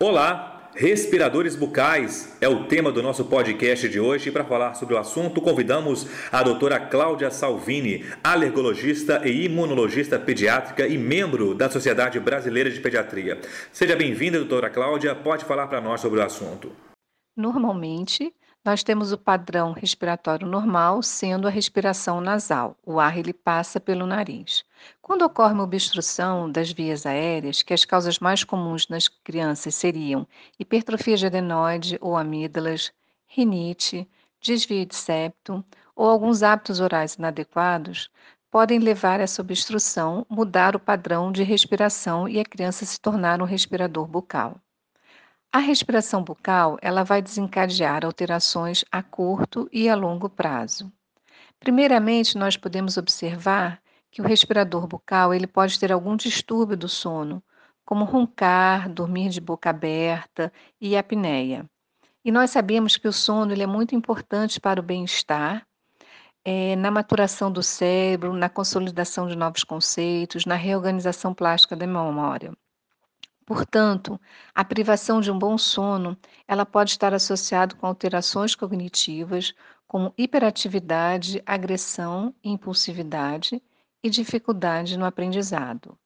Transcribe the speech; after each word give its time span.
Olá, 0.00 0.70
respiradores 0.76 1.56
bucais 1.56 2.36
é 2.40 2.48
o 2.48 2.66
tema 2.66 2.92
do 2.92 3.02
nosso 3.02 3.24
podcast 3.24 3.88
de 3.88 3.98
hoje. 3.98 4.28
E 4.28 4.32
para 4.32 4.44
falar 4.44 4.74
sobre 4.74 4.94
o 4.94 4.96
assunto, 4.96 5.40
convidamos 5.40 6.06
a 6.30 6.40
doutora 6.40 6.78
Cláudia 6.78 7.32
Salvini, 7.32 8.04
alergologista 8.22 9.26
e 9.28 9.46
imunologista 9.46 10.16
pediátrica 10.16 10.86
e 10.86 10.96
membro 10.96 11.52
da 11.52 11.68
Sociedade 11.68 12.20
Brasileira 12.20 12.70
de 12.70 12.78
Pediatria. 12.78 13.40
Seja 13.72 13.96
bem-vinda, 13.96 14.38
doutora 14.38 14.70
Cláudia. 14.70 15.16
Pode 15.16 15.44
falar 15.44 15.66
para 15.66 15.80
nós 15.80 16.00
sobre 16.00 16.20
o 16.20 16.22
assunto. 16.22 16.70
Normalmente, 17.36 18.32
nós 18.68 18.82
temos 18.82 19.12
o 19.12 19.16
padrão 19.16 19.72
respiratório 19.72 20.46
normal, 20.46 21.02
sendo 21.02 21.48
a 21.48 21.50
respiração 21.50 22.20
nasal. 22.20 22.76
O 22.84 23.00
ar 23.00 23.16
ele 23.16 23.32
passa 23.32 23.80
pelo 23.80 24.06
nariz. 24.06 24.62
Quando 25.00 25.22
ocorre 25.22 25.54
uma 25.54 25.64
obstrução 25.64 26.52
das 26.52 26.70
vias 26.70 27.06
aéreas, 27.06 27.62
que 27.62 27.72
as 27.72 27.86
causas 27.86 28.18
mais 28.18 28.44
comuns 28.44 28.86
nas 28.86 29.08
crianças 29.08 29.74
seriam 29.74 30.28
hipertrofia 30.58 31.16
de 31.16 31.24
adenoide 31.24 31.96
ou 31.98 32.14
amígdalas, 32.14 32.92
rinite, 33.26 34.06
desvio 34.38 34.84
de 34.84 34.94
septo 34.94 35.64
ou 35.96 36.06
alguns 36.06 36.42
hábitos 36.42 36.78
orais 36.78 37.14
inadequados, 37.14 38.10
podem 38.50 38.80
levar 38.80 39.18
essa 39.18 39.40
obstrução, 39.40 40.26
mudar 40.28 40.76
o 40.76 40.80
padrão 40.80 41.32
de 41.32 41.42
respiração 41.42 42.28
e 42.28 42.38
a 42.38 42.44
criança 42.44 42.84
se 42.84 43.00
tornar 43.00 43.40
um 43.40 43.46
respirador 43.46 44.06
bucal. 44.06 44.60
A 45.50 45.60
respiração 45.60 46.22
bucal, 46.22 46.76
ela 46.82 47.02
vai 47.02 47.22
desencadear 47.22 48.04
alterações 48.04 48.84
a 48.92 49.02
curto 49.02 49.66
e 49.72 49.88
a 49.88 49.94
longo 49.94 50.28
prazo. 50.28 50.92
Primeiramente, 51.58 52.36
nós 52.36 52.54
podemos 52.56 52.98
observar 52.98 53.80
que 54.10 54.20
o 54.20 54.26
respirador 54.26 54.86
bucal, 54.86 55.32
ele 55.32 55.46
pode 55.46 55.80
ter 55.80 55.90
algum 55.90 56.16
distúrbio 56.16 56.76
do 56.76 56.88
sono, 56.88 57.42
como 57.82 58.04
roncar, 58.04 58.90
dormir 58.90 59.30
de 59.30 59.40
boca 59.40 59.70
aberta 59.70 60.52
e 60.78 60.94
apneia. 60.94 61.64
E 62.22 62.30
nós 62.30 62.50
sabemos 62.50 62.98
que 62.98 63.08
o 63.08 63.12
sono 63.12 63.50
ele 63.50 63.62
é 63.62 63.66
muito 63.66 63.94
importante 63.94 64.60
para 64.60 64.80
o 64.80 64.82
bem-estar, 64.82 65.66
é, 66.44 66.76
na 66.76 66.90
maturação 66.90 67.50
do 67.50 67.62
cérebro, 67.62 68.34
na 68.34 68.50
consolidação 68.50 69.26
de 69.26 69.34
novos 69.34 69.64
conceitos, 69.64 70.44
na 70.44 70.56
reorganização 70.56 71.32
plástica 71.32 71.74
da 71.74 71.86
memória. 71.86 72.52
Portanto, 73.48 74.20
a 74.54 74.62
privação 74.62 75.22
de 75.22 75.30
um 75.30 75.38
bom 75.38 75.56
sono, 75.56 76.18
ela 76.46 76.66
pode 76.66 76.90
estar 76.90 77.14
associada 77.14 77.74
com 77.74 77.86
alterações 77.86 78.54
cognitivas, 78.54 79.54
como 79.86 80.12
hiperatividade, 80.18 81.42
agressão, 81.46 82.34
impulsividade 82.44 83.62
e 84.04 84.10
dificuldade 84.10 84.98
no 84.98 85.06
aprendizado. 85.06 85.98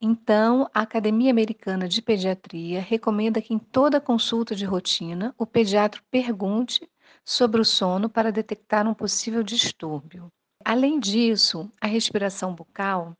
Então, 0.00 0.66
a 0.72 0.80
Academia 0.80 1.30
Americana 1.30 1.86
de 1.86 2.00
Pediatria 2.00 2.80
recomenda 2.80 3.42
que 3.42 3.52
em 3.52 3.58
toda 3.58 4.00
consulta 4.00 4.54
de 4.54 4.64
rotina, 4.64 5.34
o 5.36 5.44
pediatra 5.44 6.00
pergunte 6.10 6.88
sobre 7.22 7.60
o 7.60 7.66
sono 7.66 8.08
para 8.08 8.32
detectar 8.32 8.88
um 8.88 8.94
possível 8.94 9.42
distúrbio. 9.42 10.32
Além 10.64 10.98
disso, 10.98 11.70
a 11.82 11.86
respiração 11.86 12.54
bucal, 12.54 13.14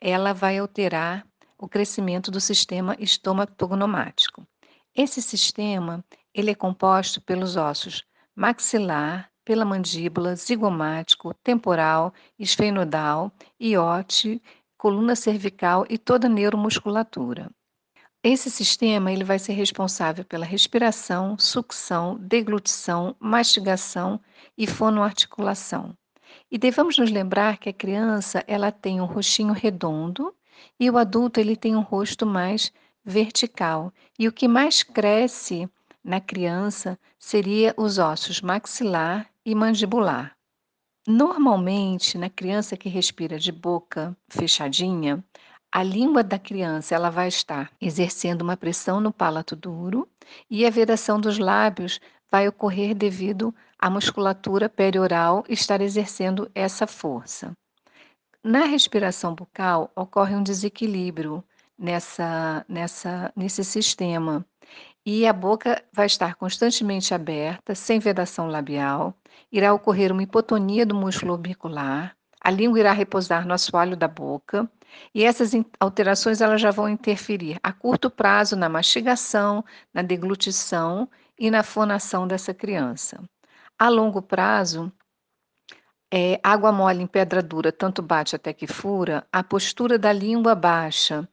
ela 0.00 0.32
vai 0.32 0.58
alterar 0.58 1.26
o 1.60 1.68
crescimento 1.68 2.30
do 2.30 2.40
sistema 2.40 2.96
estomatognomático. 2.98 4.46
Esse 4.96 5.20
sistema 5.20 6.02
ele 6.34 6.50
é 6.50 6.54
composto 6.54 7.20
pelos 7.20 7.56
ossos 7.56 8.02
maxilar, 8.34 9.30
pela 9.44 9.64
mandíbula, 9.64 10.34
zigomático, 10.34 11.34
temporal, 11.34 12.14
esfenodal, 12.38 13.30
iote, 13.60 14.40
coluna 14.78 15.14
cervical 15.14 15.84
e 15.90 15.98
toda 15.98 16.26
a 16.26 16.30
neuromusculatura. 16.30 17.50
Esse 18.22 18.50
sistema 18.50 19.12
ele 19.12 19.24
vai 19.24 19.38
ser 19.38 19.52
responsável 19.52 20.24
pela 20.24 20.46
respiração, 20.46 21.38
sucção, 21.38 22.16
deglutição, 22.18 23.14
mastigação 23.18 24.20
e 24.56 24.66
fonoarticulação. 24.66 25.94
E 26.50 26.56
devemos 26.56 26.96
nos 26.96 27.10
lembrar 27.10 27.58
que 27.58 27.68
a 27.68 27.74
criança 27.74 28.42
ela 28.46 28.72
tem 28.72 29.00
um 29.00 29.06
rostinho 29.06 29.52
redondo 29.52 30.34
e 30.78 30.90
o 30.90 30.98
adulto 30.98 31.40
ele 31.40 31.56
tem 31.56 31.76
um 31.76 31.80
rosto 31.80 32.26
mais 32.26 32.72
vertical. 33.04 33.92
E 34.18 34.28
o 34.28 34.32
que 34.32 34.48
mais 34.48 34.82
cresce 34.82 35.68
na 36.02 36.20
criança 36.20 36.98
seria 37.18 37.74
os 37.76 37.98
ossos 37.98 38.40
maxilar 38.40 39.28
e 39.44 39.54
mandibular. 39.54 40.36
Normalmente, 41.06 42.18
na 42.18 42.28
criança 42.28 42.76
que 42.76 42.88
respira 42.88 43.38
de 43.38 43.50
boca 43.50 44.16
fechadinha, 44.28 45.24
a 45.72 45.82
língua 45.82 46.22
da 46.22 46.38
criança 46.38 46.94
ela 46.94 47.10
vai 47.10 47.28
estar 47.28 47.70
exercendo 47.80 48.42
uma 48.42 48.56
pressão 48.56 49.00
no 49.00 49.12
palato 49.12 49.54
duro 49.54 50.08
e 50.48 50.66
a 50.66 50.70
vedação 50.70 51.20
dos 51.20 51.38
lábios 51.38 52.00
vai 52.30 52.46
ocorrer 52.48 52.94
devido 52.94 53.54
à 53.78 53.88
musculatura 53.88 54.68
perioral 54.68 55.44
estar 55.48 55.80
exercendo 55.80 56.50
essa 56.54 56.86
força. 56.86 57.52
Na 58.42 58.64
respiração 58.64 59.34
bucal 59.34 59.92
ocorre 59.94 60.34
um 60.34 60.42
desequilíbrio 60.42 61.44
nessa, 61.78 62.64
nessa, 62.68 63.30
nesse 63.36 63.62
sistema. 63.62 64.44
E 65.04 65.26
a 65.26 65.32
boca 65.32 65.82
vai 65.92 66.06
estar 66.06 66.34
constantemente 66.36 67.12
aberta, 67.12 67.74
sem 67.74 67.98
vedação 67.98 68.48
labial, 68.48 69.14
irá 69.52 69.74
ocorrer 69.74 70.12
uma 70.12 70.22
hipotonia 70.22 70.86
do 70.86 70.94
músculo 70.94 71.32
orbicular, 71.32 72.16
a 72.40 72.50
língua 72.50 72.80
irá 72.80 72.92
repousar 72.92 73.46
no 73.46 73.52
assoalho 73.52 73.96
da 73.96 74.08
boca. 74.08 74.70
E 75.14 75.22
essas 75.24 75.52
alterações 75.78 76.40
elas 76.40 76.60
já 76.60 76.70
vão 76.70 76.88
interferir 76.88 77.58
a 77.62 77.72
curto 77.72 78.10
prazo 78.10 78.56
na 78.56 78.68
mastigação, 78.68 79.64
na 79.92 80.02
deglutição 80.02 81.08
e 81.38 81.50
na 81.50 81.62
fonação 81.62 82.26
dessa 82.26 82.54
criança. 82.54 83.22
A 83.78 83.88
longo 83.88 84.22
prazo, 84.22 84.90
é, 86.12 86.40
água 86.42 86.72
mole 86.72 87.02
em 87.02 87.06
pedra 87.06 87.42
dura, 87.42 87.70
tanto 87.70 88.02
bate 88.02 88.34
até 88.34 88.52
que 88.52 88.66
fura, 88.66 89.24
a 89.32 89.44
postura 89.44 89.98
da 89.98 90.12
língua 90.12 90.54
baixa 90.54 91.28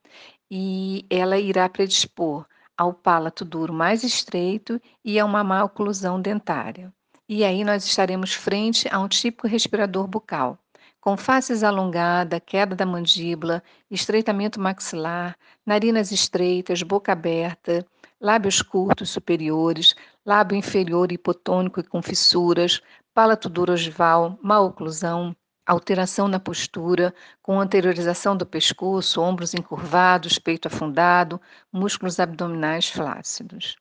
e 0.49 1.05
ela 1.09 1.37
irá 1.39 1.67
predispor 1.67 2.45
ao 2.77 2.93
palato 2.93 3.43
duro 3.43 3.73
mais 3.73 4.03
estreito 4.03 4.79
e 5.03 5.19
a 5.19 5.25
uma 5.25 5.43
má 5.43 5.63
oclusão 5.63 6.21
dentária. 6.21 6.93
E 7.27 7.43
aí 7.43 7.63
nós 7.63 7.85
estaremos 7.85 8.33
frente 8.33 8.87
a 8.89 8.99
um 8.99 9.07
típico 9.07 9.47
respirador 9.47 10.07
bucal, 10.07 10.57
com 11.01 11.17
faces 11.17 11.63
alongada, 11.63 12.39
queda 12.39 12.75
da 12.75 12.85
mandíbula, 12.85 13.63
estreitamento 13.89 14.59
maxilar, 14.59 15.35
narinas 15.65 16.11
estreitas, 16.11 16.83
boca 16.83 17.11
aberta, 17.11 17.85
lábios 18.21 18.61
curtos 18.61 19.09
superiores, 19.09 19.95
lábio 20.25 20.57
inferior 20.57 21.11
hipotônico 21.11 21.79
e 21.79 21.83
com 21.83 22.01
fissuras, 22.01 22.81
palato 23.17 23.51
ogival, 23.71 24.37
má 24.43 24.59
oclusão, 24.59 25.35
alteração 25.65 26.27
na 26.27 26.39
postura, 26.39 27.11
com 27.41 27.59
anteriorização 27.59 28.37
do 28.37 28.45
pescoço, 28.45 29.19
ombros 29.19 29.55
encurvados, 29.55 30.37
peito 30.37 30.67
afundado, 30.67 31.41
músculos 31.73 32.19
abdominais 32.19 32.89
flácidos. 32.89 33.75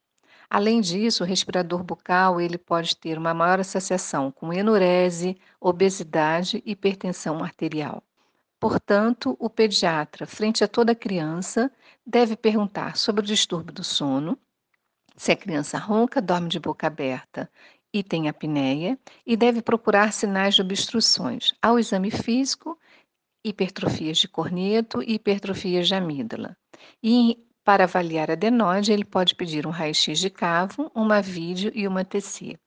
Além 0.49 0.81
disso, 0.81 1.23
o 1.23 1.27
respirador 1.27 1.83
bucal 1.83 2.41
ele 2.41 2.57
pode 2.57 2.97
ter 2.97 3.19
uma 3.19 3.35
maior 3.35 3.61
associação 3.61 4.33
com 4.33 4.55
enurese, 4.55 5.37
obesidade 5.61 6.63
e 6.65 6.71
hipertensão 6.71 7.45
arterial. 7.45 8.03
Portanto, 8.59 9.37
o 9.39 9.51
pediatra, 9.51 10.27
frente 10.27 10.65
a 10.65 10.69
toda 10.69 10.95
criança, 10.95 11.71
deve 12.07 12.39
perguntar 12.39 12.97
sobre 12.97 13.21
o 13.21 13.27
distúrbio 13.27 13.75
do 13.75 13.85
sono, 13.85 14.39
se 15.17 15.33
a 15.33 15.37
criança 15.37 15.79
ronca, 15.79 16.21
dorme 16.21 16.49
de 16.49 16.61
boca 16.61 16.87
aberta 16.87 17.51
e 17.97 18.03
tem 18.03 18.29
apneia 18.29 18.99
e 19.27 19.39
deve 19.39 19.63
procurar 19.63 20.13
sinais 20.13 20.55
de 20.55 20.61
obstruções 20.61 21.55
ao 21.63 21.79
exame 21.79 22.11
físico, 22.11 22.79
hipertrofias 23.43 24.19
de 24.19 24.29
corneto 24.29 25.03
e 25.03 25.15
hipertrofias 25.15 25.89
de 25.89 25.95
amígdala. 25.95 26.55
E 27.03 27.39
para 27.65 27.85
avaliar 27.85 28.29
a 28.31 28.35
adenoide, 28.35 28.93
ele 28.93 29.05
pode 29.05 29.35
pedir 29.35 29.67
um 29.67 29.71
raio-x 29.71 30.19
de 30.19 30.29
cavo, 30.29 30.91
uma 30.95 31.23
vídeo 31.23 31.73
e 31.75 31.89
uma 31.89 32.05
TC. 32.05 32.59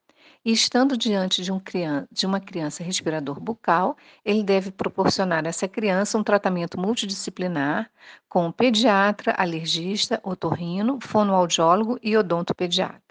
E 0.43 0.51
estando 0.51 0.97
diante 0.97 1.43
de, 1.43 1.51
um 1.51 1.59
criança, 1.59 2.07
de, 2.11 2.25
uma 2.25 2.39
criança 2.39 2.83
respirador 2.83 3.39
bucal, 3.39 3.95
ele 4.25 4.41
deve 4.41 4.71
proporcionar 4.71 5.45
a 5.45 5.49
essa 5.49 5.67
criança 5.67 6.17
um 6.17 6.23
tratamento 6.23 6.79
multidisciplinar 6.79 7.91
com 8.27 8.51
pediatra, 8.51 9.33
alergista, 9.37 10.19
otorrino, 10.23 10.97
fonoaudiólogo 10.99 11.99
e 12.01 12.17
odontopediatra. 12.17 13.08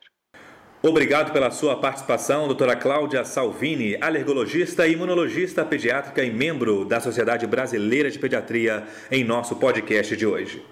Obrigado 0.80 1.32
pela 1.32 1.50
sua 1.50 1.74
participação, 1.74 2.46
doutora 2.46 2.76
Cláudia 2.76 3.24
Salvini, 3.24 3.96
alergologista 4.00 4.86
imunologista 4.86 5.64
pediátrica 5.64 6.22
e 6.22 6.30
membro 6.30 6.84
da 6.84 7.00
Sociedade 7.00 7.48
Brasileira 7.48 8.08
de 8.08 8.16
Pediatria, 8.16 8.84
em 9.10 9.24
nosso 9.24 9.56
podcast 9.56 10.16
de 10.16 10.24
hoje. 10.24 10.62